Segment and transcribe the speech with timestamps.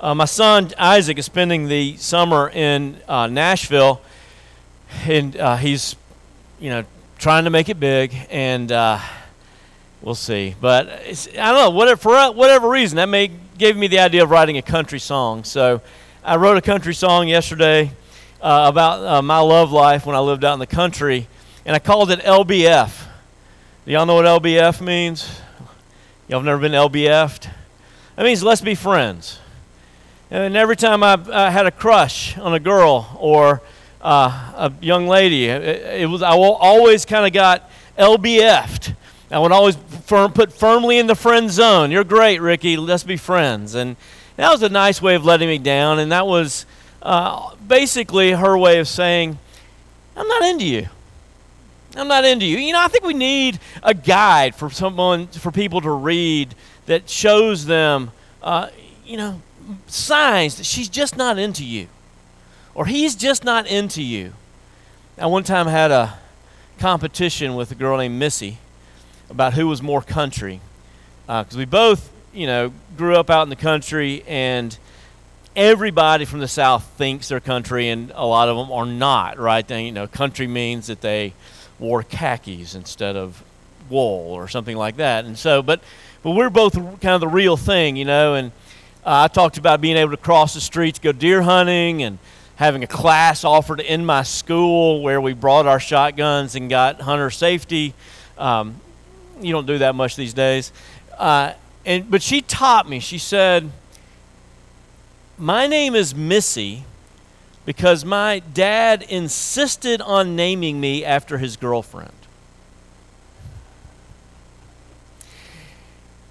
[0.00, 4.00] Uh, my son Isaac is spending the summer in uh, Nashville,
[5.04, 5.96] and uh, he's,
[6.60, 6.84] you know,
[7.18, 9.00] trying to make it big, and uh,
[10.00, 10.54] we'll see.
[10.60, 14.30] But I don't know, whatever, for whatever reason, that may gave me the idea of
[14.30, 15.42] writing a country song.
[15.42, 15.80] So
[16.22, 17.90] I wrote a country song yesterday
[18.40, 21.26] uh, about uh, my love life when I lived out in the country,
[21.66, 23.06] and I called it LBF.
[23.84, 25.40] Do y'all know what LBF means?
[26.28, 27.50] Y'all have never been LBF'd?
[28.14, 29.40] That means let's be friends.
[30.30, 33.62] And every time I, had a crush on a girl or
[34.02, 38.94] uh, a young lady, it, it was I always kind of got LBF'd.
[39.30, 41.90] I would always firm, put firmly in the friend zone.
[41.90, 42.76] You're great, Ricky.
[42.76, 43.74] Let's be friends.
[43.74, 43.96] And
[44.36, 45.98] that was a nice way of letting me down.
[45.98, 46.66] And that was
[47.02, 49.38] uh, basically her way of saying,
[50.16, 50.88] I'm not into you.
[51.96, 52.58] I'm not into you.
[52.58, 56.54] You know, I think we need a guide for someone, for people to read
[56.86, 58.68] that shows them, uh,
[59.04, 59.40] you know,
[59.86, 61.88] signs that she's just not into you
[62.74, 64.32] or he's just not into you.
[65.18, 66.18] I one time had a
[66.78, 68.58] competition with a girl named Missy
[69.28, 70.60] about who was more country
[71.26, 74.78] because uh, we both, you know, grew up out in the country and
[75.56, 79.66] everybody from the South thinks they're country and a lot of them are not, right?
[79.66, 81.34] They, you know, country means that they
[81.80, 83.42] wore khakis instead of
[83.90, 85.24] wool or something like that.
[85.24, 85.80] And so, but,
[86.22, 88.52] but we're both kind of the real thing, you know, and
[89.04, 92.18] uh, I talked about being able to cross the streets, go deer hunting, and
[92.56, 97.30] having a class offered in my school where we brought our shotguns and got hunter
[97.30, 97.94] safety.
[98.36, 98.80] Um,
[99.40, 100.72] you don't do that much these days.
[101.16, 101.52] Uh,
[101.86, 102.98] and but she taught me.
[103.00, 103.70] She said,
[105.38, 106.84] "My name is Missy."
[107.64, 112.14] Because my dad insisted on naming me after his girlfriend.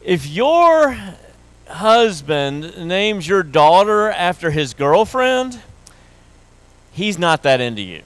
[0.03, 0.97] If you're
[1.69, 5.59] husband names your daughter after his girlfriend,
[6.91, 8.01] he's not that into you.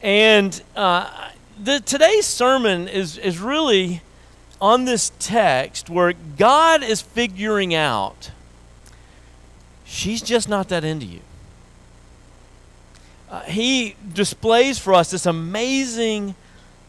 [0.00, 1.30] And uh,
[1.62, 4.02] the, today's sermon is, is really
[4.60, 8.30] on this text where God is figuring out
[9.84, 11.20] she's just not that into you.
[13.30, 16.34] Uh, he displays for us this amazing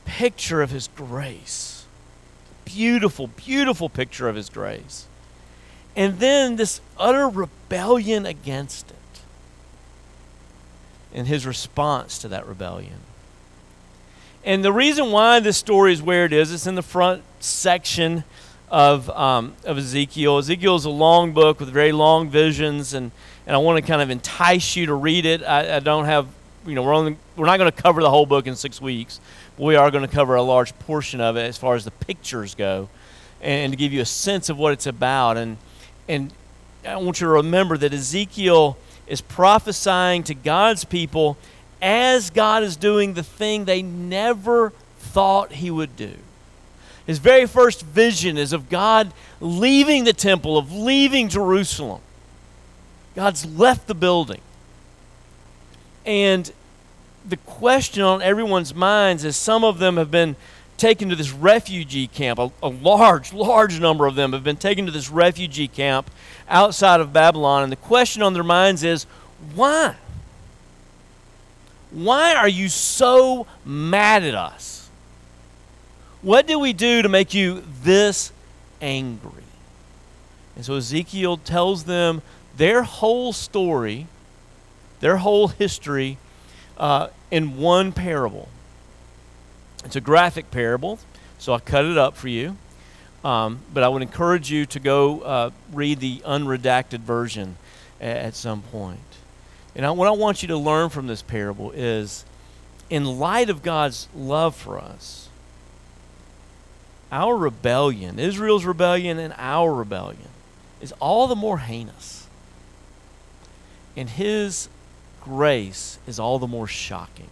[0.06, 1.69] picture of his grace
[2.76, 5.08] beautiful, beautiful picture of His grace.
[5.96, 8.96] And then this utter rebellion against it
[11.14, 13.00] and His response to that rebellion.
[14.46, 18.24] And the reason why this story is where it is, it's in the front section
[18.70, 20.38] of, um, of Ezekiel.
[20.38, 23.12] Ezekiel is a long book with very long visions, and,
[23.46, 25.44] and I want to kind of entice you to read it.
[25.44, 26.28] I, I don't have,
[26.66, 29.20] you know, we're, only, we're not going to cover the whole book in six weeks
[29.60, 31.92] but we are going to cover a large portion of it as far as the
[31.92, 32.88] pictures go
[33.42, 35.36] and to give you a sense of what it's about.
[35.36, 35.58] And,
[36.08, 36.32] and
[36.86, 41.38] I want you to remember that Ezekiel is prophesying to God's people
[41.82, 46.14] as God is doing the thing they never thought he would do.
[47.06, 52.02] His very first vision is of God leaving the temple, of leaving Jerusalem.
[53.14, 54.40] God's left the building.
[56.06, 56.52] And
[57.28, 60.36] the question on everyone's minds is some of them have been
[60.78, 62.40] taken to this refugee camp.
[62.40, 66.10] A, a, large, large number of them have been taken to this refugee camp
[66.48, 67.64] outside of Babylon.
[67.64, 69.06] And the question on their minds is
[69.54, 69.96] why?
[71.92, 74.90] Why are you so mad at us?
[76.22, 78.32] What did we do to make you this
[78.82, 79.44] angry?
[80.56, 82.22] And so Ezekiel tells them
[82.58, 84.08] their whole story,
[85.00, 86.18] their whole history
[86.78, 88.50] uh, in one parable.
[89.86, 91.00] It's a graphic parable,
[91.38, 92.58] so I cut it up for you.
[93.24, 97.58] Um, but I would encourage you to go uh, read the unredacted version
[98.00, 99.00] at, some point.
[99.76, 102.24] And I, what I want you to learn from this parable is
[102.90, 105.28] in light of God's love for us,
[107.12, 110.30] our rebellion, Israel's rebellion and our rebellion,
[110.80, 112.28] is all the more heinous.
[113.98, 114.70] And His
[115.22, 117.30] grace is all the more shocking.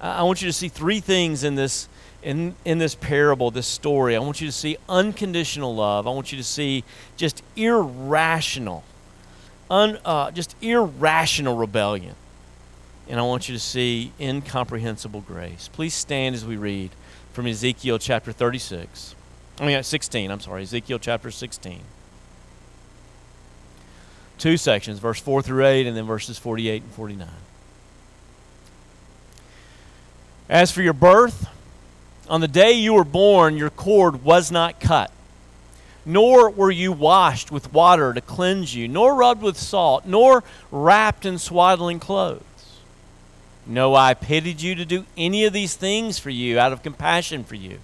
[0.00, 1.88] I want you to see three things in this
[2.22, 4.14] in, in this parable, this story.
[4.14, 6.06] I want you to see unconditional love.
[6.06, 6.84] I want you to see
[7.16, 8.84] just irrational,
[9.70, 12.14] un, uh, just irrational rebellion.
[13.08, 15.70] And I want you to see incomprehensible grace.
[15.72, 16.90] Please stand as we read
[17.32, 19.14] from Ezekiel chapter 36.
[19.58, 21.80] I mean, 16, I'm sorry, Ezekiel chapter 16
[24.40, 27.28] two sections, verse 4 through 8, and then verses 48 and 49.
[30.48, 31.46] As for your birth,
[32.28, 35.12] on the day you were born, your cord was not cut,
[36.04, 41.24] nor were you washed with water to cleanse you, nor rubbed with salt, nor wrapped
[41.24, 42.42] in swaddling clothes.
[43.66, 47.44] No, I pitied you to do any of these things for you out of compassion
[47.44, 47.78] for you.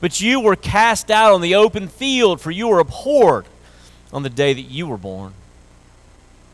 [0.00, 3.46] But you were cast out on the open field, for you were abhorred
[4.12, 5.32] on the day that you were born.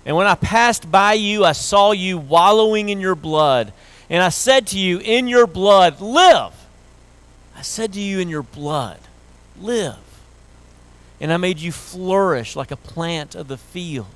[0.06, 3.72] And when I passed by you, I saw you wallowing in your blood.
[4.08, 6.52] And I said to you, In your blood, live.
[7.56, 9.00] I said to you, In your blood,
[9.60, 9.98] live.
[11.20, 14.06] And I made you flourish like a plant of the field.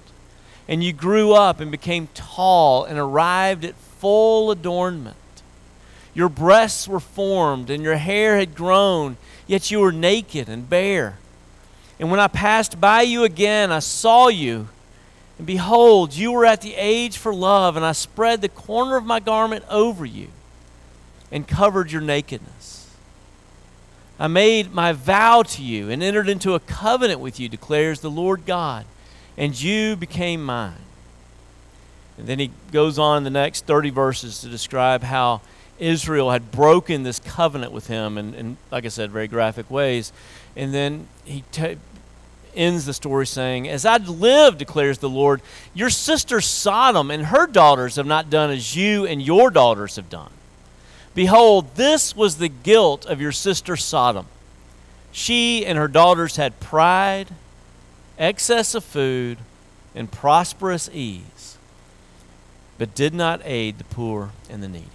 [0.69, 5.17] And you grew up and became tall and arrived at full adornment.
[6.15, 9.17] Your breasts were formed, and your hair had grown,
[9.49, 11.19] yet you were naked and bare.
[11.99, 14.69] And when I passed by you again, I saw you,
[15.41, 19.07] and behold, you were at the age for love, and I spread the corner of
[19.07, 20.29] my garment over you
[21.33, 22.95] and covered your nakedness.
[24.19, 28.11] I made my vow to you and entered into a covenant with you, declares the
[28.11, 28.85] Lord God,
[29.39, 30.75] and you became mine.
[32.19, 35.41] And then he goes on in the next 30 verses to describe how
[35.79, 40.13] Israel had broken this covenant with him, and, and like I said, very graphic ways.
[40.55, 41.79] And then he t-
[42.55, 45.43] ends the story saying, As I live, declares the Lord,
[45.75, 50.08] your sister Sodom and her daughters have not done as you and your daughters have
[50.08, 50.31] done.
[51.14, 54.26] Behold, this was the guilt of your sister Sodom.
[55.12, 57.29] She and her daughters had pride,
[58.19, 59.38] excess of food,
[59.94, 61.41] and prosperous ease
[62.81, 64.87] but did not aid the poor and the needy.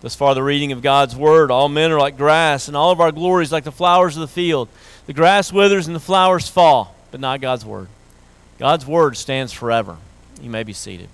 [0.00, 1.50] Thus far, the reading of God's word.
[1.50, 4.28] All men are like grass, and all of our glories like the flowers of the
[4.28, 4.68] field.
[5.06, 7.88] The grass withers and the flowers fall, but not God's word.
[8.58, 9.96] God's word stands forever.
[10.40, 11.08] You may be seated.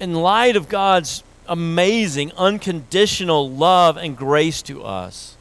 [0.00, 5.36] In light of God's amazing, unconditional love and grace to us,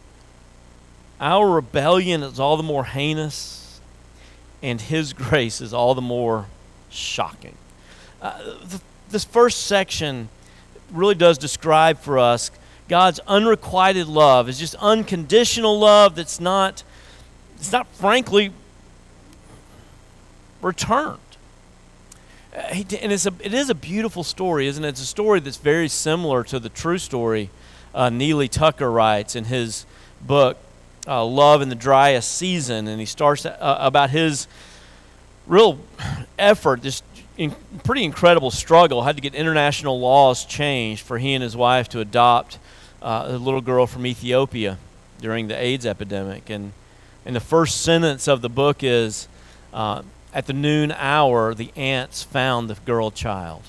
[1.20, 3.64] our rebellion is all the more heinous
[4.64, 6.48] and His grace is all the more
[6.90, 7.56] shocking.
[8.22, 8.82] Uh, th-
[9.14, 10.28] this first section
[10.92, 12.52] really does describe for us
[12.90, 16.84] God's unrequited love is just unconditional love that's not
[17.56, 18.52] it's not frankly
[20.62, 21.20] returned.
[22.54, 24.90] Uh, and it's a, it is a beautiful story, isn't it?
[24.90, 27.50] It's a story that's very similar to the true story
[27.96, 29.86] uh, Neely Tucker writes in his
[30.22, 30.58] book,
[31.08, 34.48] uh, love in the driest season, and he starts uh, about his
[35.48, 35.80] real
[36.38, 37.02] effort, this
[37.38, 39.04] in, pretty incredible struggle.
[39.04, 42.60] Had to get international laws changed for he and his wife to adopt
[43.02, 44.78] uh, a little girl from Ethiopia
[45.20, 46.50] during the AIDS epidemic.
[46.50, 46.74] And,
[47.26, 49.28] and the first sentence of the book is
[49.74, 50.04] uh,
[50.34, 53.64] At the noon hour, the ants found the girl child.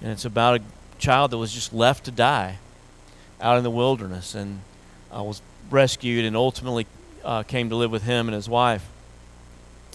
[0.00, 0.62] And it's about a
[0.98, 2.58] child that was just left to die
[3.40, 4.60] out in the wilderness and
[5.14, 6.86] uh, was rescued and ultimately
[7.24, 8.88] uh, came to live with him and his wife.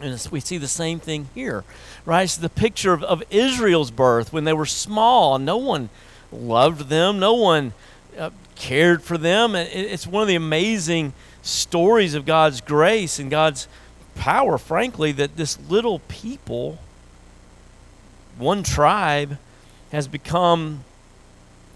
[0.02, 1.64] And we see the same thing here,
[2.08, 2.24] right?
[2.24, 5.38] It's the picture of, of Israel's birth when they were small.
[5.38, 5.90] No one
[6.32, 7.74] loved them, no one
[8.18, 9.56] uh, cared for them.
[9.56, 11.14] It, it's one of the amazing
[11.44, 13.68] stories of God's grace and God's
[14.16, 16.80] power, frankly, that this little people,
[18.40, 19.38] one tribe,
[19.92, 20.84] has become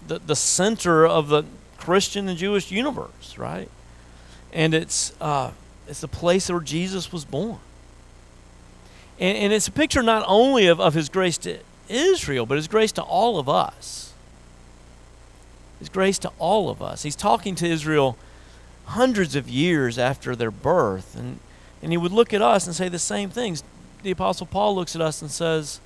[0.08, 1.44] the, the center of the
[1.78, 3.68] Christian and Jewish universe, right?
[4.52, 5.50] and it's uh,
[5.88, 7.58] it's the place where Jesus was born.
[9.18, 12.68] And, and it's a picture not only of, of his grace to Israel, but his
[12.68, 14.12] grace to all of us.
[15.78, 17.02] His grace to all of us.
[17.02, 18.16] He's talking to Israel
[18.86, 21.38] hundreds of years after their birth, and,
[21.82, 23.62] and he would look at us and say the same things.
[24.02, 25.80] The Apostle Paul looks at us and says,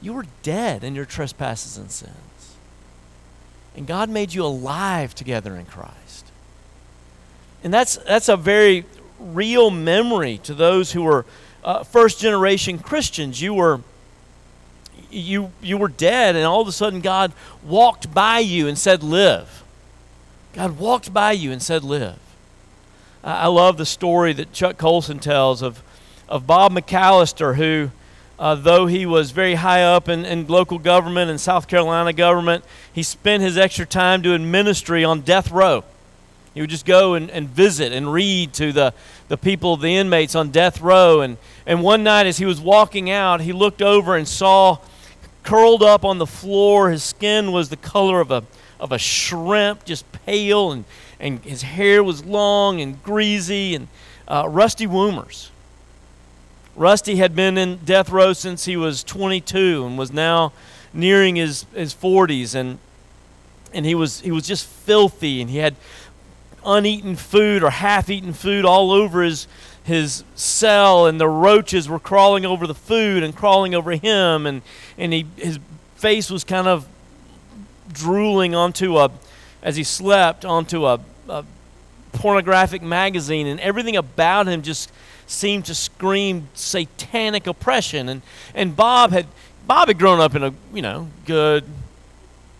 [0.00, 2.56] You were dead in your trespasses and sins.
[3.76, 6.26] And God made you alive together in Christ.
[7.64, 8.84] And that's, that's a very
[9.18, 11.24] real memory to those who were
[11.64, 13.40] uh, first generation Christians.
[13.40, 13.80] You were,
[15.10, 19.02] you, you were dead, and all of a sudden God walked by you and said,
[19.02, 19.62] Live.
[20.52, 22.18] God walked by you and said, Live.
[23.24, 25.82] I, I love the story that Chuck Colson tells of,
[26.28, 27.90] of Bob McAlister, who,
[28.38, 32.64] uh, though he was very high up in, in local government and South Carolina government,
[32.92, 35.84] he spent his extra time doing ministry on death row.
[36.54, 38.94] He would just go and, and visit and read to the,
[39.28, 41.20] the people, the inmates on death row.
[41.20, 44.78] And, and one night, as he was walking out, he looked over and saw
[45.42, 48.44] curled up on the floor, his skin was the color of a,
[48.78, 50.84] of a shrimp, just pale, and,
[51.18, 53.88] and his hair was long and greasy, and
[54.28, 55.50] uh, Rusty Woomers.
[56.74, 60.52] Rusty had been in death row since he was 22 and was now
[60.94, 62.54] nearing his, his 40s.
[62.54, 62.78] And,
[63.74, 65.76] and he, was, he was just filthy, and he had
[66.64, 69.46] uneaten food or half-eaten food all over his
[69.84, 74.62] his cell, and the roaches were crawling over the food and crawling over him, and
[74.96, 75.58] and he his
[75.96, 76.86] face was kind of
[77.92, 79.10] drooling onto a
[79.62, 81.44] as he slept onto a, a
[82.12, 84.90] pornographic magazine, and everything about him just
[85.26, 88.08] seemed to scream satanic oppression.
[88.08, 88.22] And
[88.54, 89.26] and Bob had
[89.66, 91.64] Bob had grown up in a you know good,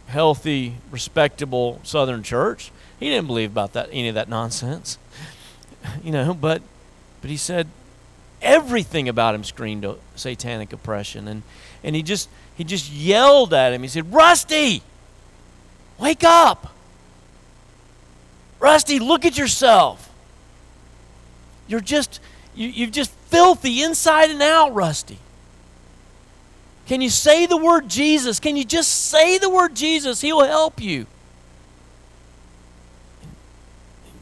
[0.07, 2.73] healthy, respectable Southern church.
[3.03, 4.97] He didn't believe about that any of that nonsense,
[6.05, 6.35] you know.
[6.35, 6.63] But
[7.21, 7.67] but he said
[8.41, 11.43] everything about him screamed satanic oppression, and
[11.83, 13.83] and he just he just yelled at him.
[13.83, 14.85] He said, "Rusty,
[15.99, 16.73] wake up!
[18.61, 20.09] Rusty, look at yourself.
[21.67, 22.21] You're just
[22.55, 25.19] you, you're just filthy inside and out, Rusty."
[26.87, 28.39] Can you say the word Jesus?
[28.39, 30.21] Can you just say the word Jesus?
[30.21, 31.09] He'll help you.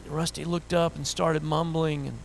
[0.11, 2.17] Rusty looked up and started mumbling, and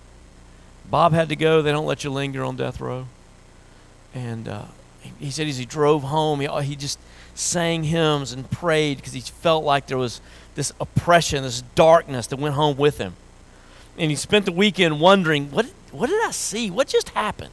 [0.90, 1.62] Bob had to go.
[1.62, 3.06] They don't let you linger on death row.
[4.14, 4.64] And uh,
[5.18, 6.98] he, said as he drove home, he, he just
[7.34, 10.20] sang hymns and prayed because he felt like there was
[10.54, 13.14] this oppression, this darkness that went home with him.
[13.98, 16.70] And he spent the weekend wondering, what, what did I see?
[16.70, 17.52] What just happened?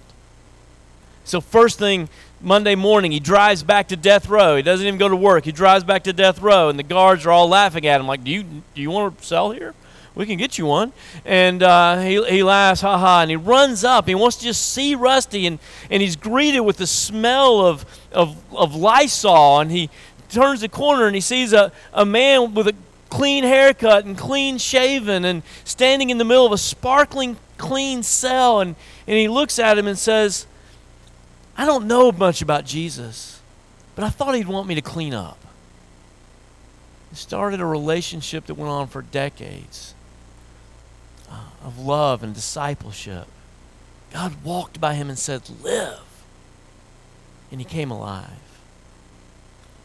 [1.25, 2.09] So, first thing
[2.41, 4.57] Monday morning, he drives back to death row.
[4.57, 5.45] He doesn't even go to work.
[5.45, 8.25] He drives back to death row, and the guards are all laughing at him, like,
[8.25, 9.73] Do you, do you want to cell here?
[10.15, 10.93] We can get you one.
[11.25, 14.07] And uh, he, he laughs, ha ha, and he runs up.
[14.07, 18.37] He wants to just see Rusty, and, and he's greeted with the smell of, of,
[18.55, 19.59] of Lysol.
[19.59, 19.89] And he
[20.29, 22.75] turns the corner and he sees a, a man with a
[23.09, 28.59] clean haircut and clean shaven and standing in the middle of a sparkling clean cell.
[28.59, 28.75] And,
[29.07, 30.45] and he looks at him and says,
[31.55, 33.39] I don't know much about Jesus,
[33.95, 35.37] but I thought he'd want me to clean up.
[37.13, 39.92] Started a relationship that went on for decades
[41.63, 43.27] of love and discipleship.
[44.11, 45.99] God walked by him and said, Live.
[47.51, 48.29] And he came alive.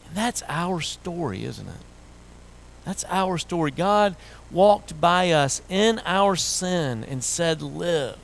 [0.07, 1.81] And that's our story, isn't it?
[2.85, 3.71] That's our story.
[3.71, 4.15] God
[4.51, 8.17] walked by us in our sin and said, Live.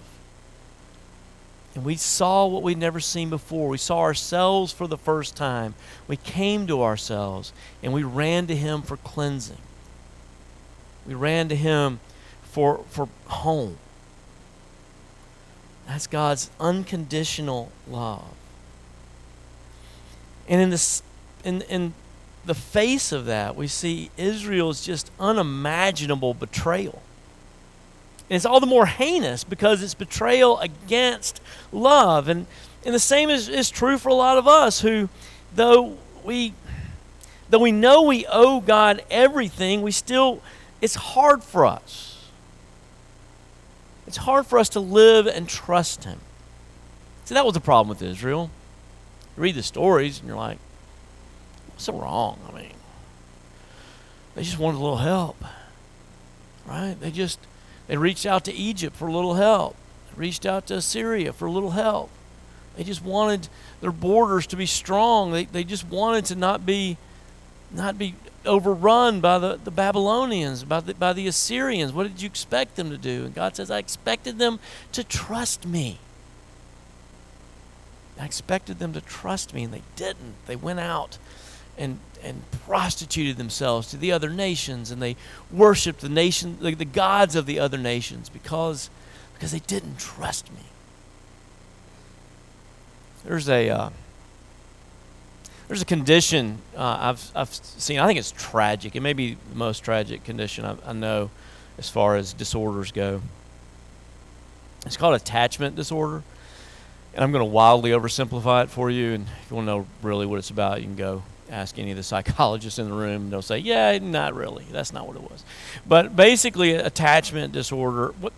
[1.75, 3.67] And we saw what we'd never seen before.
[3.67, 5.75] We saw ourselves for the first time.
[6.07, 7.51] We came to ourselves
[7.83, 9.57] and we ran to Him for cleansing.
[11.05, 11.99] We ran to Him
[12.55, 13.75] for, for home.
[15.85, 18.23] That's God's unconditional love.
[20.47, 21.03] And in, this,
[21.43, 21.93] in, in
[22.45, 27.01] the face of that, we see Israel's just unimaginable betrayal.
[28.29, 31.41] And it's all the more heinous because it's betrayal against
[31.73, 32.29] love.
[32.29, 32.47] And,
[32.85, 35.09] and the same is, is true for a lot of us who,
[35.53, 36.53] though we,
[37.49, 40.41] though we know we owe God everything, we still,
[40.79, 42.13] it's hard for us.
[44.07, 46.19] It's hard for us to live and trust Him.
[47.25, 48.51] See, that was the problem with Israel.
[49.35, 50.59] You read the stories and you're like,
[51.67, 52.39] what's so wrong?
[52.47, 52.73] I mean,
[54.35, 55.43] they just wanted a little help,
[56.67, 56.95] right?
[56.99, 57.39] They just
[57.87, 59.75] they reached out to Egypt for a little help.
[60.09, 62.09] They reached out to Assyria for a little help.
[62.75, 63.47] They just wanted
[63.81, 65.31] their borders to be strong.
[65.31, 66.97] They, they just wanted to not be
[67.75, 68.15] not be
[68.45, 71.93] overrun by the, the Babylonians, by the, by the Assyrians.
[71.93, 73.25] What did you expect them to do?
[73.25, 74.59] And God says, I expected them
[74.91, 75.99] to trust me.
[78.19, 80.35] I expected them to trust me, and they didn't.
[80.45, 81.17] They went out
[81.77, 85.15] and and prostituted themselves to the other nations and they
[85.51, 88.89] worshiped the nation the, the gods of the other nations because
[89.33, 90.61] because they didn't trust me
[93.23, 93.89] there's a uh,
[95.67, 99.55] there's a condition uh, I've, I've seen i think it's tragic it may be the
[99.55, 101.29] most tragic condition I, I know
[101.77, 103.21] as far as disorders go
[104.85, 106.23] it's called attachment disorder
[107.13, 109.87] and i'm going to wildly oversimplify it for you and if you want to know
[110.01, 113.29] really what it's about you can go ask any of the psychologists in the room,
[113.29, 114.65] they'll say, "Yeah, not really.
[114.71, 115.43] That's not what it was."
[115.87, 118.13] But basically, attachment disorder.
[118.19, 118.33] What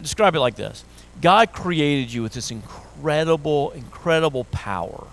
[0.00, 0.84] describe it like this:
[1.20, 5.06] God created you with this incredible, incredible power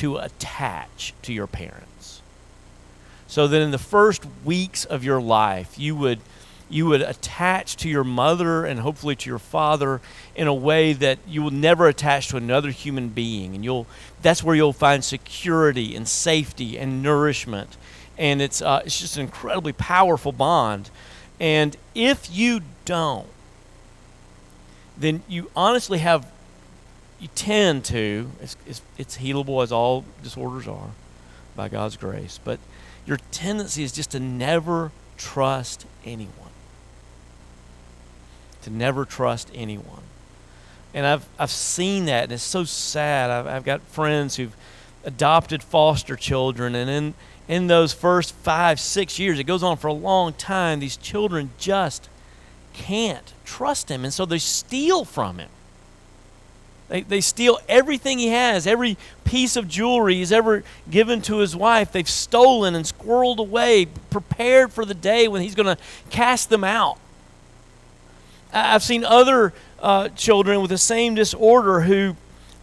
[0.00, 2.22] to attach to your parents,
[3.26, 6.20] so that in the first weeks of your life, you would
[6.68, 10.00] you would attach to your mother and hopefully to your father
[10.36, 13.56] in a way that you will never attach to another human being.
[13.56, 13.86] And you'll
[14.22, 17.76] that's where you'll find security and safety and nourishment.
[18.16, 20.90] And it's uh, it's just an incredibly powerful bond.
[21.40, 23.26] And if you don't
[25.00, 26.30] then you honestly have
[27.20, 30.90] you tend to it's, it's, it's healable as all disorders are
[31.54, 32.58] by god's grace but
[33.06, 36.32] your tendency is just to never trust anyone.
[38.62, 40.02] To never trust anyone.
[40.92, 43.30] And I've, I've seen that, and it's so sad.
[43.30, 44.54] I've, I've got friends who've
[45.04, 47.14] adopted foster children, and in,
[47.48, 51.50] in those first five, six years, it goes on for a long time, these children
[51.58, 52.08] just
[52.72, 55.48] can't trust him, and so they steal from him.
[56.90, 61.54] They, they steal everything he has, every piece of jewelry he's ever given to his
[61.54, 61.92] wife.
[61.92, 65.80] They've stolen and squirreled away, prepared for the day when he's going to
[66.10, 66.98] cast them out.
[68.52, 72.16] I've seen other uh, children with the same disorder who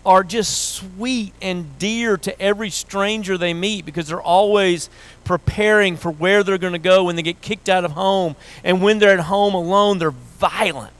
[0.05, 4.89] are just sweet and dear to every stranger they meet because they're always
[5.23, 8.35] preparing for where they're going to go when they get kicked out of home.
[8.65, 10.96] And when they're at home alone, they're violent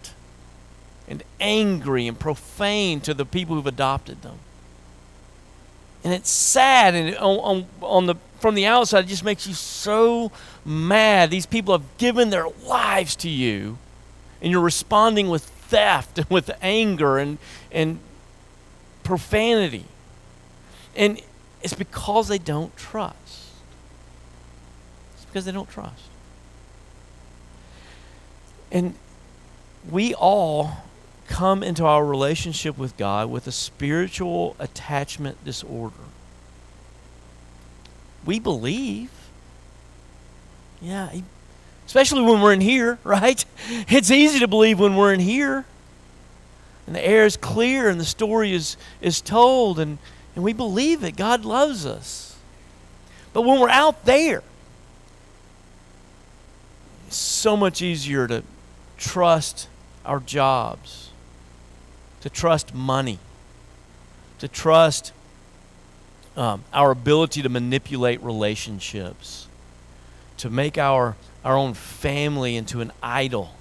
[1.07, 4.39] and angry and profane to the people who've adopted them.
[6.03, 9.53] And it's sad, and on, on, on the, from the outside, it just makes you
[9.53, 10.31] so
[10.63, 11.31] mad.
[11.31, 13.77] These people have given their lives to you,
[14.41, 17.37] and you're responding with theft and with anger and,
[17.71, 17.99] and
[19.03, 19.85] profanity.
[20.95, 21.21] And
[21.61, 23.15] it's because they don't trust.
[25.15, 26.03] It's because they don't trust.
[28.71, 28.95] And
[29.89, 30.83] we all
[31.27, 35.95] come into our relationship with God with a spiritual attachment disorder.
[38.25, 39.11] We believe.
[40.81, 41.09] Yeah,
[41.85, 43.43] especially when we're in here, right?
[43.69, 45.65] It's easy to believe when we're in here.
[46.85, 49.97] And the air is clear and the story is, is told, and,
[50.35, 51.17] and we believe it.
[51.17, 52.37] God loves us.
[53.33, 54.41] But when we're out there,
[57.07, 58.43] it's so much easier to
[58.97, 59.67] trust
[60.05, 61.06] our jobs
[62.21, 63.19] to trust money,
[64.39, 65.11] to trust
[66.35, 69.47] um, our ability to manipulate relationships,
[70.37, 73.55] to make our, our own family into an idol,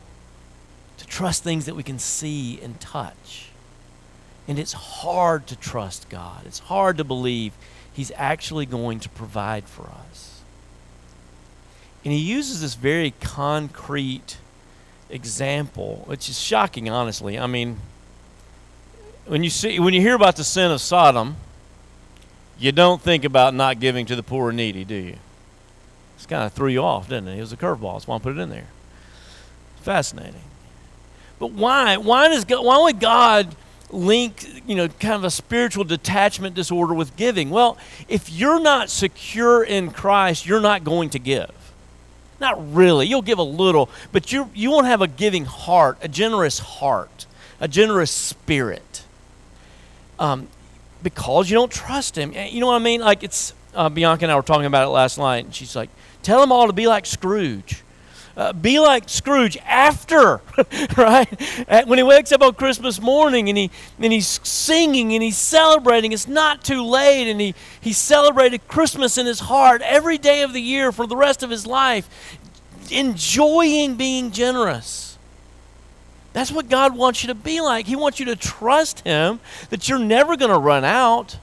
[0.99, 3.49] to trust things that we can see and touch.
[4.49, 6.43] And it's hard to trust God.
[6.47, 7.53] It's hard to believe
[7.93, 10.43] He's actually going to provide for us.
[12.05, 14.37] And He uses this very concrete
[15.09, 17.39] example, which is shocking, honestly.
[17.39, 17.79] I mean,
[19.27, 21.37] when you see when you hear about the sin of Sodom,
[22.59, 25.17] you don't think about not giving to the poor and needy, do you?
[26.17, 27.39] It's kind of threw you off, didn't it?
[27.39, 27.95] It was a curveball.
[27.95, 28.69] That's why I put it in there.
[29.83, 30.41] Fascinating.
[31.39, 31.97] But why?
[31.99, 33.55] Why does God, why would God
[33.91, 37.51] link, you know, kind of a spiritual detachment disorder with giving?
[37.51, 37.77] Well,
[38.09, 41.51] if you're not secure in Christ, you're not going to give.
[42.41, 43.07] Not really.
[43.07, 47.27] You'll give a little, but you you won't have a giving heart, a generous heart,
[47.61, 49.06] a generous spirit
[50.19, 50.49] um,
[51.03, 52.33] because you don't trust him.
[52.33, 53.01] You know what I mean?
[53.01, 55.91] Like it's uh, Bianca and I were talking about it last night, and she's like,
[56.23, 57.83] "Tell them all to be like Scrooge."
[58.37, 60.43] Uh, be like Scrooge after,
[60.99, 61.27] right?
[61.87, 66.13] When he wakes up on Christmas morning and he and he's singing and he's celebrating,
[66.13, 70.53] it's not too late, and he he celebrated Christmas in his heart every day of
[70.53, 72.37] the year for the rest of his life,
[72.91, 75.06] enjoying being generous.
[76.37, 77.87] That's what God wants you to be like.
[77.87, 81.39] He wants you to trust Him that you're never going to run out.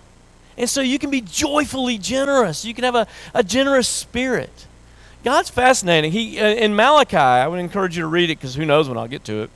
[0.56, 2.64] And so you can be joyfully generous.
[2.64, 4.68] You can have a, a generous spirit.
[5.24, 6.12] God's fascinating.
[6.12, 9.00] He uh, in Malachi, I would encourage you to read it because who knows when
[9.00, 9.50] I'll get to it.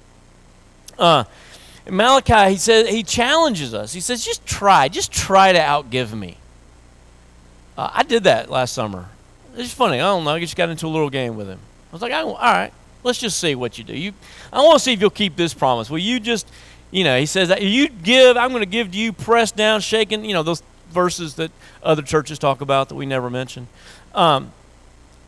[0.98, 1.26] Uh,
[1.86, 3.94] in Malachi, he says he challenges us.
[3.94, 6.38] He says, "Just try, just try to outgive me."
[7.78, 9.10] Uh, I did that last summer.
[9.56, 9.98] It's funny.
[9.98, 10.32] I don't know.
[10.32, 11.60] I just got into a little game with him.
[11.92, 12.74] I was like, "All right,
[13.04, 13.96] Let's just see what you do.
[13.96, 14.14] You,
[14.52, 15.90] I want to see if you'll keep this promise.
[15.90, 16.50] Will you just,
[16.92, 19.82] you know, he says that you give, I'm going to give to you, pressed down,
[19.82, 21.52] shaken, you know, those verses that
[21.84, 23.68] other churches talk about that we never mention.
[24.16, 24.52] Um,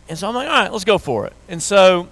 [0.07, 1.33] and so I'm like, all right, let's go for it.
[1.47, 2.09] And so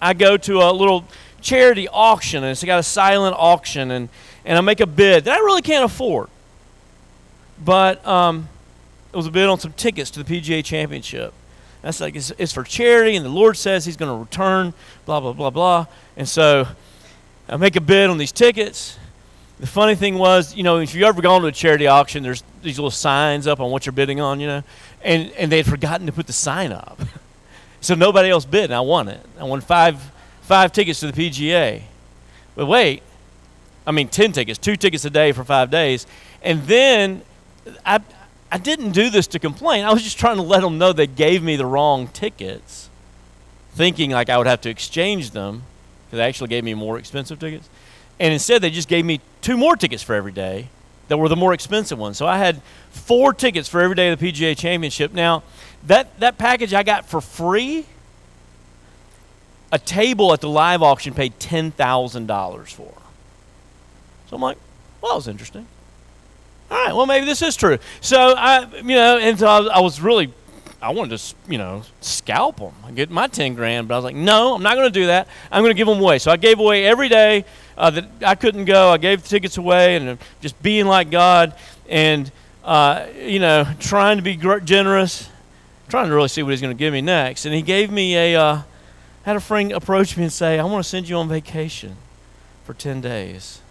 [0.00, 1.04] I go to a little
[1.40, 4.08] charity auction, and it's got a silent auction, and,
[4.44, 6.28] and I make a bid that I really can't afford.
[7.64, 8.48] But um,
[9.12, 11.32] it was a bid on some tickets to the PGA Championship.
[11.88, 14.74] That's like it's, it's for charity, and the Lord says He's going to return,
[15.06, 15.86] blah, blah, blah, blah.
[16.18, 16.68] And so
[17.48, 18.98] I make a bid on these tickets.
[19.58, 22.44] The funny thing was, you know, if you've ever gone to a charity auction, there's
[22.62, 24.62] these little signs up on what you're bidding on, you know,
[25.00, 27.00] and, and they had forgotten to put the sign up.
[27.80, 29.24] so nobody else bid, and I won it.
[29.40, 31.84] I won five, five tickets to the PGA.
[32.54, 33.02] But wait,
[33.86, 36.06] I mean, 10 tickets, two tickets a day for five days.
[36.42, 37.22] And then
[37.86, 38.00] I,
[38.50, 39.84] I didn't do this to complain.
[39.84, 42.88] I was just trying to let them know they gave me the wrong tickets,
[43.72, 45.62] thinking like I would have to exchange them
[46.06, 47.68] because they actually gave me more expensive tickets.
[48.18, 50.68] And instead, they just gave me two more tickets for every day
[51.08, 52.16] that were the more expensive ones.
[52.16, 55.12] So I had four tickets for every day of the PGA Championship.
[55.12, 55.42] Now,
[55.86, 57.86] that, that package I got for free,
[59.70, 62.94] a table at the live auction paid $10,000 for.
[64.28, 64.58] So I'm like,
[65.00, 65.66] well, that was interesting.
[66.70, 67.78] All right, well, maybe this is true.
[68.00, 70.32] So I, you know, and so I, I was really,
[70.82, 74.14] I wanted to, you know, scalp them, get my 10 grand, but I was like,
[74.14, 75.28] no, I'm not going to do that.
[75.50, 76.18] I'm going to give them away.
[76.18, 77.46] So I gave away every day
[77.78, 78.90] uh, that I couldn't go.
[78.90, 81.54] I gave the tickets away and just being like God
[81.88, 82.30] and,
[82.64, 85.30] uh, you know, trying to be generous,
[85.88, 87.46] trying to really see what He's going to give me next.
[87.46, 88.62] And He gave me a, uh,
[89.22, 91.96] had a friend approach me and say, I want to send you on vacation
[92.64, 93.62] for 10 days.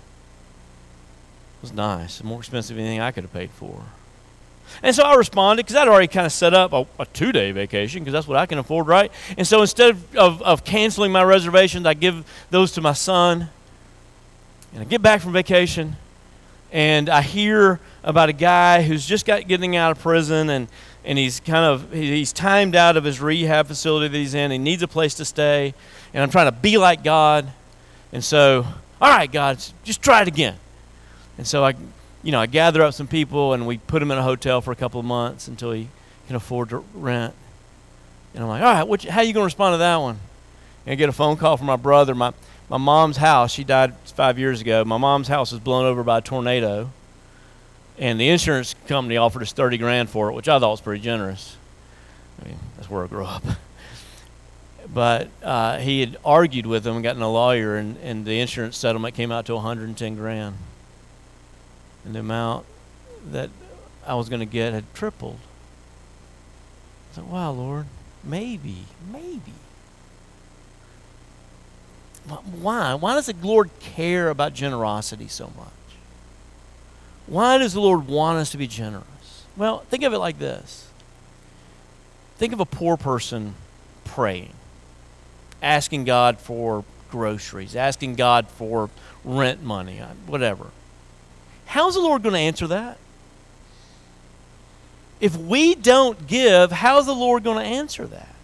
[1.58, 3.84] It was nice, more expensive than anything I could have paid for.
[4.84, 7.52] And so I responded because I'd already kind of set up a, a two day
[7.52, 9.12] vacation because that's what I can afford, right?
[9.38, 13.50] And so instead of, of, of, canceling my reservations, I give those to my son.
[14.74, 15.96] And I get back from vacation
[16.72, 20.68] and I hear about a guy who's just got getting out of prison and,
[21.06, 24.52] and he's kind of he's timed out of his rehab facility that he's in.
[24.52, 25.74] He needs a place to stay.
[26.14, 27.52] And I'm trying to be like God.
[28.12, 28.66] And so,
[29.02, 30.58] all right, God, just try it again.
[31.38, 31.76] And so I,
[32.24, 34.72] you know, I gather up some people and we put him in a hotel for
[34.72, 35.90] a couple of months until he
[36.28, 37.34] can afford to rent.
[38.34, 40.20] And I'm like, all right, what, how are you going to respond to that one?
[40.86, 42.14] And I get a phone call from my brother.
[42.16, 42.34] My,
[42.70, 44.84] my mom's house, she died five years ago.
[44.84, 46.92] My mom's house was blown over by a tornado.
[47.98, 51.02] And the insurance company offered us 30 grand for it, which I thought was pretty
[51.02, 51.56] generous.
[52.42, 53.44] I mean, that's where I grew up.
[54.94, 58.78] but uh, he had argued with them and gotten a lawyer, and, and the insurance
[58.78, 60.56] settlement came out to 110 grand
[62.08, 62.66] and the amount
[63.32, 63.50] that
[64.06, 65.40] I was going to get had tripled.
[67.12, 67.86] I said, wow, Lord,
[68.24, 69.54] maybe, maybe.
[72.62, 72.94] Why?
[72.94, 75.68] Why does the Lord care about generosity so much?
[77.26, 79.44] Why does the Lord want us to be generous?
[79.58, 80.86] Well, think of it like this
[82.38, 83.56] think of a poor person
[84.06, 84.54] praying,
[85.62, 88.90] asking God for groceries, asking God for
[89.26, 90.68] rent money, uh, whatever.
[91.68, 92.98] How's the Lord going to answer that?
[95.20, 98.36] If we don't give, how's the Lord going to answer that?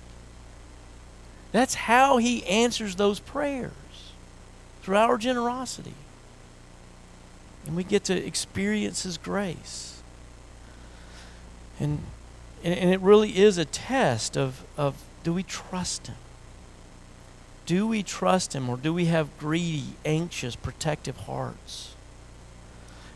[1.51, 3.71] That's how He answers those prayers
[4.81, 5.93] through our generosity.
[7.65, 10.01] And we get to experience His grace.
[11.79, 12.03] And,
[12.63, 16.15] and, it really is a test of, of do we trust Him?
[17.65, 21.92] Do we trust Him or do we have greedy, anxious, protective hearts?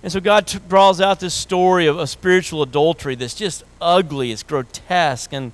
[0.03, 4.31] And so God t- draws out this story of a spiritual adultery that's just ugly,
[4.31, 5.51] it's grotesque, and,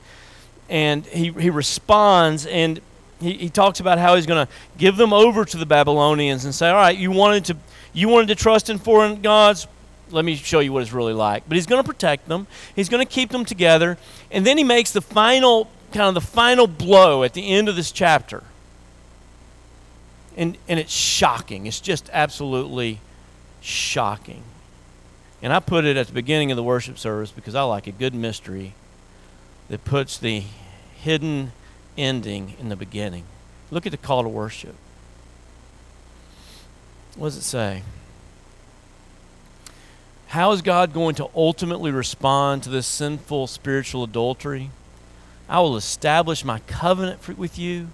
[0.70, 2.82] and he, he responds and
[3.24, 6.54] he, he talks about how he's going to give them over to the Babylonians and
[6.54, 7.58] say, All right, you wanted to,
[7.94, 9.68] you wanted to trust in foreign gods?
[10.12, 11.44] Let me show you what it's really like.
[11.48, 13.98] But he's going to protect them, he's going to keep them together,
[14.30, 17.76] and then he makes the final, kind of the final blow at the end of
[17.76, 18.44] this chapter.
[20.36, 21.68] And, and it's shocking.
[21.68, 23.00] It's just absolutely
[23.64, 24.44] shocking.
[25.42, 27.92] And I put it at the beginning of the worship service because I like a
[27.92, 28.74] good mystery
[29.70, 30.44] that puts the
[30.96, 31.54] hidden
[31.98, 33.24] ending in the beginning.
[33.72, 34.76] Look at the call to worship.
[37.16, 37.84] What does it say?
[40.28, 44.72] How is God going to ultimately respond to this sinful spiritual adultery?
[45.48, 47.90] I will establish my covenant with you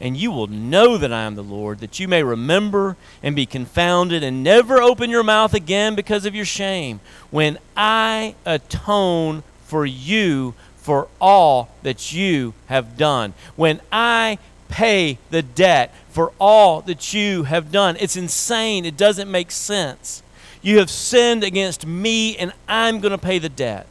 [0.00, 3.46] and you will know that I am the Lord, that you may remember and be
[3.46, 9.84] confounded and never open your mouth again because of your shame, when I atone for
[9.84, 13.34] you for all that you have done.
[13.54, 14.38] When I
[14.70, 17.96] pay the debt for all that you have done.
[18.00, 18.86] It's insane.
[18.86, 20.22] It doesn't make sense.
[20.62, 23.86] You have sinned against me, and I'm going to pay the debt.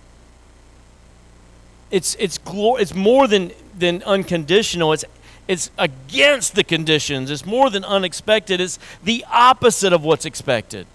[1.91, 5.05] It's, it's, glor- it's more than, than unconditional, it's
[5.49, 7.31] it's against the conditions.
[7.31, 8.61] It's more than unexpected.
[8.61, 10.85] It's the opposite of what's expected.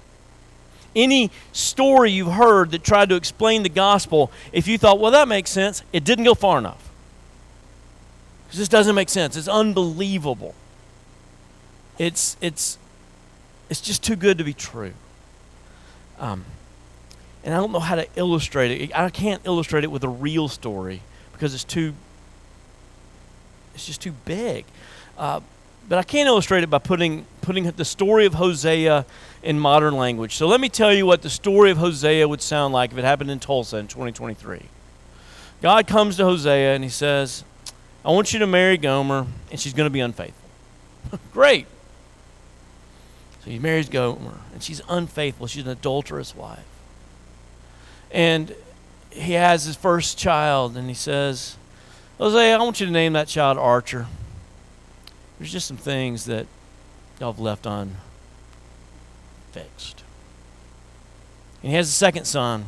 [0.95, 5.27] Any story you've heard that tried to explain the gospel, if you thought, well, that
[5.27, 6.89] makes sense, it didn't go far enough.
[8.47, 9.37] Because this doesn't make sense.
[9.37, 10.55] It's unbelievable.
[11.99, 12.79] It's, it's,
[13.69, 14.95] it's just too good to be true.
[16.21, 16.45] Um,
[17.43, 18.97] and I don't know how to illustrate it.
[18.97, 21.95] I can't illustrate it with a real story because it's too
[23.75, 24.65] it's just too big.
[25.19, 25.41] Uh,
[25.89, 29.05] but I can't illustrate it by putting, putting the story of Hosea
[29.43, 30.35] in modern language.
[30.35, 33.05] So let me tell you what the story of Hosea would sound like if it
[33.05, 34.63] happened in Tulsa in 2023.
[35.61, 37.45] God comes to Hosea and he says,
[38.05, 40.49] I want you to marry Gomer, and she's going to be unfaithful.
[41.33, 41.67] Great.
[43.43, 45.47] So he marries Gomer, and she's unfaithful.
[45.47, 46.65] She's an adulterous wife.
[48.11, 48.55] And
[49.11, 51.57] he has his first child, and he says,
[52.19, 54.07] Hosea, I want you to name that child Archer.
[55.39, 56.47] there's just some things that
[57.21, 57.95] y'all have left unfixed.
[61.63, 62.67] And he has a second son.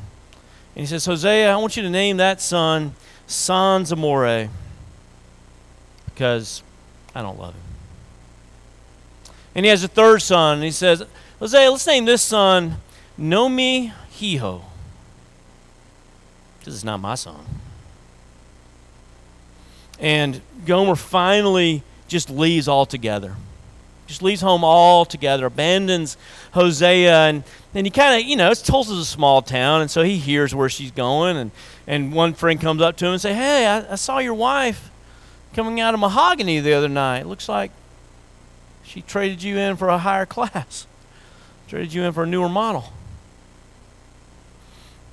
[0.75, 2.95] And he says, Hosea, I want you to name that son
[3.27, 4.49] Sans Amore
[6.07, 6.63] because
[7.15, 7.63] I don't love him.
[9.55, 11.03] And he has a third son, and he says,
[11.39, 12.77] Hosea, let's name this son
[13.19, 14.63] Nomi Hiho.
[16.65, 17.56] This is not my son.
[19.99, 23.37] And Gomer finally just leaves altogether.
[24.07, 26.17] Just leaves home altogether, abandons
[26.53, 30.03] Hosea, and then he kind of, you know, it's Tulsa's a small town, and so
[30.03, 31.51] he hears where she's going, and,
[31.87, 34.91] and one friend comes up to him and say, Hey, I, I saw your wife
[35.55, 37.27] coming out of mahogany the other night.
[37.27, 37.73] Looks like
[38.85, 40.87] she traded you in for a higher class,
[41.69, 42.93] traded you in for a newer model.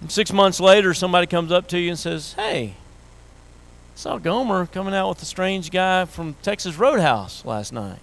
[0.01, 2.75] And six months later, somebody comes up to you and says, Hey,
[3.95, 7.99] saw Gomer coming out with a strange guy from Texas Roadhouse last night.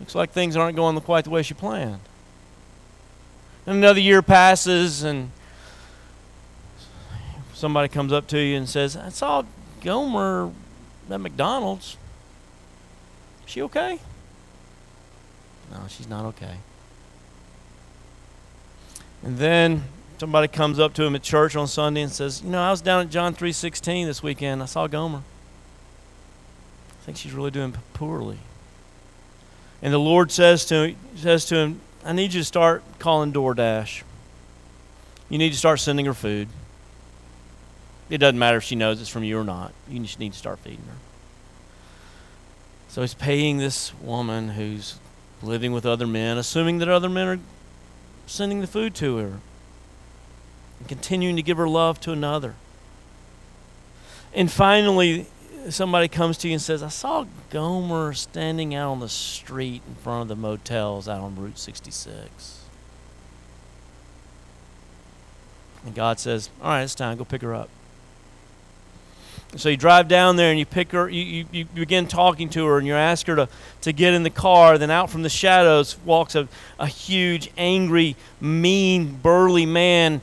[0.00, 2.00] Looks like things aren't going quite the way she planned.
[3.66, 5.30] And another year passes, and
[7.54, 9.44] somebody comes up to you and says, I saw
[9.82, 10.50] Gomer
[11.10, 11.96] at McDonald's.
[13.46, 13.98] Is she okay?
[15.70, 16.56] No, she's not okay.
[19.22, 19.84] And then
[20.18, 22.80] somebody comes up to him at church on Sunday and says, "You know, I was
[22.80, 24.62] down at John 3:16 this weekend.
[24.62, 25.22] I saw Gomer.
[26.90, 28.38] I think she's really doing poorly."
[29.82, 34.02] And the Lord says to says to him, "I need you to start calling DoorDash.
[35.28, 36.48] You need to start sending her food.
[38.08, 39.72] It doesn't matter if she knows it's from you or not.
[39.88, 40.96] You just need to start feeding her."
[42.88, 44.94] So he's paying this woman who's
[45.42, 47.40] living with other men, assuming that other men are
[48.26, 49.40] sending the food to her
[50.78, 52.54] and continuing to give her love to another.
[54.34, 55.26] And finally,
[55.70, 59.94] somebody comes to you and says, I saw Gomer standing out on the street in
[59.96, 62.60] front of the motels out on Route 66.
[65.84, 67.16] And God says, All right, it's time.
[67.16, 67.70] Go pick her up.
[69.54, 72.66] So you drive down there and you pick her, you, you, you, begin talking to
[72.66, 73.48] her and you ask her to,
[73.82, 74.76] to get in the car.
[74.76, 80.20] Then out from the shadows walks a, a huge, angry, mean, burly man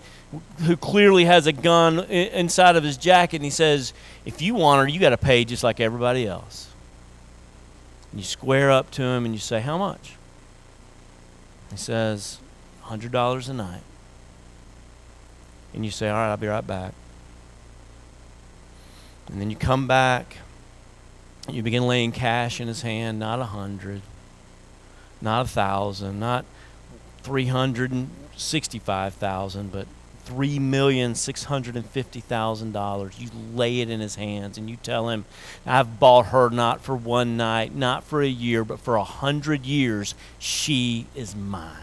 [0.59, 3.93] who clearly has a gun inside of his jacket, and he says,
[4.25, 6.69] If you want her, you got to pay just like everybody else.
[8.11, 10.13] And you square up to him and you say, How much?
[11.71, 12.39] He says,
[12.85, 13.81] $100 a night.
[15.73, 16.93] And you say, All right, I'll be right back.
[19.27, 20.37] And then you come back,
[21.49, 24.01] you begin laying cash in his hand, not a hundred,
[25.21, 26.45] not a thousand, not
[27.23, 29.87] 365,000, but
[30.25, 33.19] three million six hundred and fifty thousand dollars.
[33.19, 35.25] You lay it in his hands and you tell him,
[35.65, 39.65] I've bought her not for one night, not for a year, but for a hundred
[39.65, 40.15] years.
[40.39, 41.77] She is mine.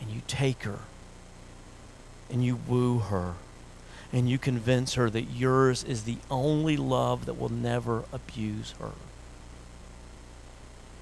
[0.00, 0.80] And you take her
[2.30, 3.34] and you woo her
[4.12, 8.92] and you convince her that yours is the only love that will never abuse her.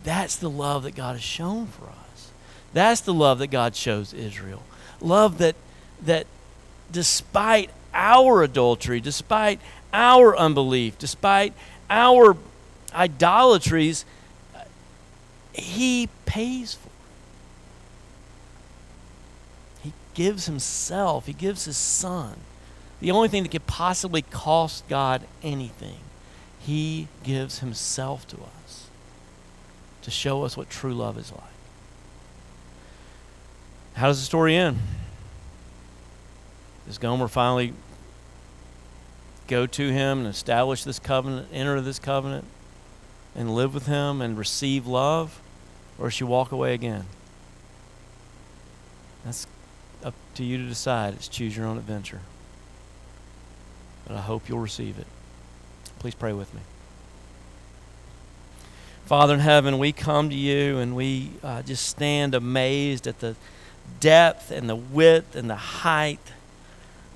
[0.04, 2.07] That's the love that God has shown for us.
[2.72, 4.62] That's the love that God shows Israel.
[5.00, 5.56] Love that
[6.02, 6.26] that
[6.90, 9.60] despite our adultery, despite
[9.92, 11.52] our unbelief, despite
[11.90, 12.36] our
[12.94, 14.04] idolatries,
[15.52, 16.88] he pays for.
[19.82, 22.34] He gives himself, he gives his son.
[23.00, 25.98] The only thing that could possibly cost God anything,
[26.60, 28.88] he gives himself to us
[30.02, 31.42] to show us what true love is like.
[33.98, 34.78] How does the story end?
[36.86, 37.72] Does Gomer finally
[39.48, 42.44] go to him and establish this covenant, enter this covenant,
[43.34, 45.42] and live with him and receive love?
[45.98, 47.06] Or does she walk away again?
[49.24, 49.48] That's
[50.04, 51.14] up to you to decide.
[51.14, 52.20] It's choose your own adventure.
[54.06, 55.08] But I hope you'll receive it.
[55.98, 56.60] Please pray with me.
[59.06, 63.34] Father in heaven, we come to you and we uh, just stand amazed at the
[64.00, 66.32] depth and the width and the height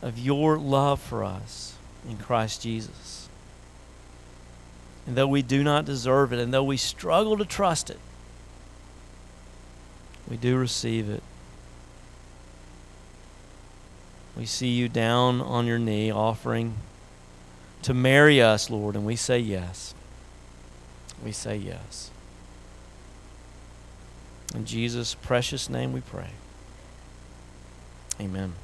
[0.00, 1.74] of your love for us
[2.08, 3.28] in Christ Jesus.
[5.06, 7.98] And though we do not deserve it, and though we struggle to trust it,
[10.28, 11.22] we do receive it.
[14.37, 16.74] We see you down on your knee offering
[17.82, 19.94] to marry us, Lord, and we say yes.
[21.22, 22.11] We say yes.
[24.54, 26.30] In Jesus' precious name we pray.
[28.20, 28.62] Amen.